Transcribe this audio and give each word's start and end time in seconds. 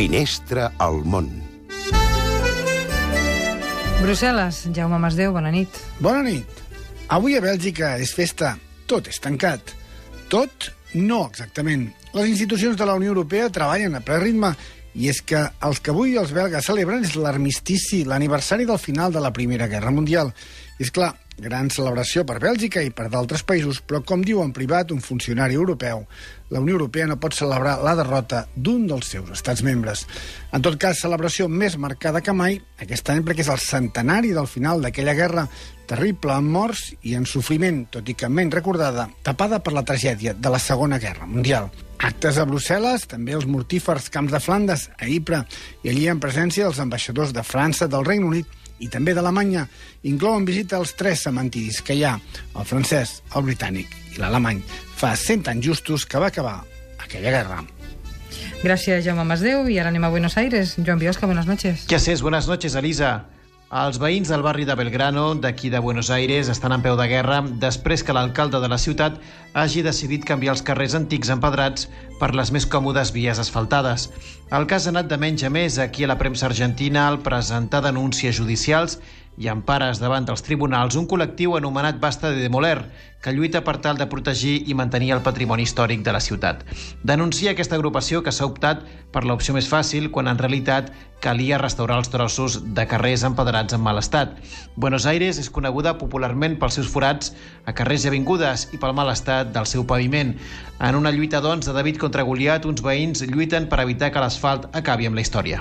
Finestra 0.00 0.70
al 0.80 1.02
món. 1.04 1.26
Brussel·les, 4.00 4.60
Jaume 4.72 4.96
Masdeu, 4.96 5.34
bona 5.34 5.50
nit. 5.52 5.76
Bona 6.00 6.22
nit. 6.24 6.62
Avui 7.12 7.36
a 7.36 7.42
Bèlgica 7.44 7.90
és 8.00 8.14
festa. 8.16 8.54
Tot 8.88 9.10
és 9.12 9.20
tancat. 9.20 9.74
Tot, 10.32 10.70
no 10.96 11.18
exactament. 11.26 11.90
Les 12.14 12.30
institucions 12.30 12.80
de 12.80 12.88
la 12.88 12.94
Unió 12.96 13.12
Europea 13.12 13.50
treballen 13.52 13.98
a 13.98 14.00
ple 14.00 14.22
ritme 14.22 14.54
i 14.96 15.12
és 15.12 15.20
que 15.20 15.44
els 15.68 15.84
que 15.84 15.92
avui 15.92 16.16
els 16.16 16.32
belgues 16.32 16.64
celebren 16.72 17.04
és 17.04 17.18
l'armistici, 17.20 18.00
l'aniversari 18.08 18.64
del 18.64 18.80
final 18.80 19.12
de 19.12 19.20
la 19.20 19.34
Primera 19.36 19.68
Guerra 19.68 19.92
Mundial. 19.92 20.32
I 20.80 20.88
és 20.88 20.94
clar, 20.96 21.12
gran 21.40 21.70
celebració 21.72 22.22
per 22.28 22.38
Bèlgica 22.42 22.82
i 22.84 22.92
per 22.94 23.08
d'altres 23.10 23.42
països, 23.46 23.80
però 23.80 24.02
com 24.06 24.22
diu 24.22 24.42
en 24.44 24.52
privat 24.54 24.92
un 24.94 25.00
funcionari 25.02 25.58
europeu, 25.58 26.04
la 26.50 26.60
Unió 26.60 26.74
Europea 26.76 27.06
no 27.06 27.18
pot 27.22 27.34
celebrar 27.34 27.78
la 27.82 27.96
derrota 27.98 28.44
d'un 28.54 28.86
dels 28.90 29.10
seus 29.12 29.30
estats 29.34 29.62
membres. 29.66 30.06
En 30.52 30.62
tot 30.62 30.78
cas, 30.82 31.00
celebració 31.02 31.48
més 31.48 31.78
marcada 31.78 32.22
que 32.22 32.34
mai 32.34 32.60
aquest 32.82 33.10
any 33.10 33.24
perquè 33.26 33.44
és 33.46 33.52
el 33.52 33.62
centenari 33.62 34.34
del 34.36 34.50
final 34.50 34.82
d'aquella 34.82 35.14
guerra 35.14 35.46
terrible 35.90 36.36
en 36.38 36.46
morts 36.46 36.92
i 37.02 37.16
en 37.18 37.26
sofriment, 37.26 37.84
tot 37.90 38.06
i 38.06 38.14
que 38.14 38.30
menys 38.30 38.54
recordada, 38.54 39.08
tapada 39.26 39.58
per 39.58 39.74
la 39.74 39.86
tragèdia 39.86 40.34
de 40.34 40.52
la 40.52 40.62
Segona 40.62 41.00
Guerra 41.02 41.26
Mundial. 41.26 41.70
Actes 42.00 42.38
a 42.38 42.46
Brussel·les, 42.48 43.08
també 43.10 43.34
els 43.36 43.48
mortífers 43.50 44.06
camps 44.14 44.32
de 44.32 44.40
Flandes, 44.40 44.86
a 44.96 45.08
Ypres, 45.10 45.58
i 45.82 45.90
allí 45.90 46.06
en 46.08 46.22
presència 46.22 46.64
dels 46.68 46.78
ambaixadors 46.80 47.34
de 47.36 47.42
França, 47.44 47.90
del 47.90 48.06
Regne 48.06 48.30
Unit 48.30 48.56
i 48.80 48.88
també 48.88 49.14
d'Alemanya, 49.14 49.66
inclouen 50.08 50.46
visita 50.48 50.78
als 50.80 50.94
tres 50.96 51.24
cementiris 51.26 51.82
que 51.84 51.96
hi 51.96 52.04
ha, 52.04 52.16
el 52.56 52.66
francès, 52.68 53.20
el 53.36 53.44
britànic 53.46 53.92
i 54.16 54.22
l'alemany, 54.22 54.62
fa 54.96 55.14
100 55.16 55.52
anys 55.52 55.66
justos 55.70 56.06
que 56.06 56.18
va 56.18 56.32
acabar 56.32 56.58
aquella 56.98 57.30
guerra. 57.30 57.60
Gràcies, 58.60 59.04
Jaume 59.04 59.24
Masdeu. 59.24 59.66
I 59.72 59.78
ara 59.80 59.88
anem 59.88 60.04
a 60.04 60.10
Buenos 60.12 60.36
Aires. 60.36 60.76
Joan 60.78 61.00
Biosca, 61.00 61.26
buenas 61.26 61.46
noches. 61.46 61.86
¿Qué 61.88 61.96
haces? 61.96 62.22
Buenas 62.22 62.46
noches, 62.46 62.74
Elisa. 62.74 63.24
Els 63.70 64.00
veïns 64.02 64.26
del 64.26 64.42
barri 64.42 64.64
de 64.66 64.74
Belgrano, 64.74 65.28
d'aquí 65.38 65.68
de 65.70 65.78
Buenos 65.78 66.08
Aires, 66.10 66.48
estan 66.50 66.72
en 66.74 66.82
peu 66.82 66.96
de 66.98 67.04
guerra 67.06 67.36
després 67.62 68.02
que 68.02 68.16
l'alcalde 68.16 68.58
de 68.58 68.66
la 68.66 68.78
ciutat 68.82 69.20
hagi 69.54 69.84
decidit 69.86 70.26
canviar 70.26 70.56
els 70.56 70.64
carrers 70.66 70.96
antics 70.98 71.30
empedrats 71.30 71.86
per 72.18 72.32
les 72.34 72.50
més 72.50 72.66
còmodes 72.66 73.12
vies 73.14 73.38
asfaltades. 73.38 74.08
El 74.50 74.66
cas 74.66 74.88
ha 74.88 74.90
anat 74.90 75.06
de 75.06 75.20
menys 75.22 75.46
a 75.46 75.52
més 75.54 75.78
aquí 75.78 76.02
a 76.02 76.10
la 76.10 76.18
premsa 76.18 76.48
argentina 76.48 77.06
al 77.06 77.20
presentar 77.22 77.84
denúncies 77.86 78.34
judicials 78.42 78.98
i 79.38 79.48
empares 79.48 80.00
davant 80.00 80.26
dels 80.28 80.42
tribunals 80.44 80.96
un 81.00 81.06
col·lectiu 81.08 81.56
anomenat 81.56 82.00
Basta 82.00 82.30
de 82.30 82.42
Demoler, 82.42 82.78
que 83.20 83.32
lluita 83.36 83.60
per 83.64 83.76
tal 83.84 83.98
de 84.00 84.08
protegir 84.08 84.62
i 84.68 84.74
mantenir 84.74 85.12
el 85.12 85.22
patrimoni 85.24 85.66
històric 85.68 86.02
de 86.04 86.12
la 86.12 86.22
ciutat. 86.24 86.64
Denuncia 87.04 87.52
aquesta 87.52 87.76
agrupació 87.76 88.22
que 88.24 88.32
s'ha 88.32 88.48
optat 88.48 88.82
per 89.12 89.26
l'opció 89.28 89.52
més 89.56 89.68
fàcil 89.68 90.08
quan 90.10 90.28
en 90.30 90.40
realitat 90.40 90.90
calia 91.20 91.58
restaurar 91.60 91.98
els 92.00 92.08
trossos 92.08 92.58
de 92.74 92.86
carrers 92.88 93.24
empedrats 93.28 93.76
en 93.76 93.82
mal 93.84 94.00
estat. 94.00 94.38
Buenos 94.76 95.04
Aires 95.04 95.38
és 95.42 95.50
coneguda 95.52 95.98
popularment 96.00 96.56
pels 96.60 96.80
seus 96.80 96.88
forats 96.88 97.34
a 97.68 97.76
carrers 97.76 98.06
i 98.06 98.12
avingudes 98.12 98.70
i 98.72 98.80
pel 98.80 98.96
mal 98.96 99.12
estat 99.12 99.52
del 99.52 99.68
seu 99.68 99.84
paviment. 99.84 100.32
En 100.80 100.96
una 100.96 101.12
lluita, 101.12 101.42
doncs, 101.44 101.68
de 101.68 101.76
David 101.76 102.00
contra 102.00 102.24
Goliat, 102.24 102.64
uns 102.64 102.80
veïns 102.80 103.20
lluiten 103.28 103.68
per 103.68 103.82
evitar 103.84 104.08
que 104.14 104.22
l'asfalt 104.24 104.70
acabi 104.72 105.10
amb 105.10 105.20
la 105.20 105.26
història. 105.26 105.48